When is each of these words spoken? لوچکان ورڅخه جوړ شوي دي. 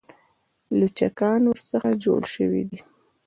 لوچکان 0.77 1.41
ورڅخه 1.47 1.91
جوړ 2.03 2.21
شوي 2.35 2.63
دي. 2.69 2.79